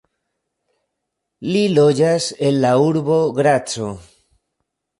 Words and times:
Li 1.49 1.61
loĝas 1.75 2.31
en 2.49 2.59
la 2.65 2.73
urbo 2.89 3.21
Graco. 3.41 3.95